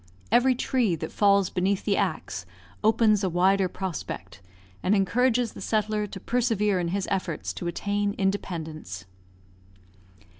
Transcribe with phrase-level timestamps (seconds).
[0.31, 2.47] Every tree that falls beneath the axe
[2.83, 4.41] opens a wider prospect,
[4.81, 9.05] and encourages the settler to persevere in his efforts to attain independence.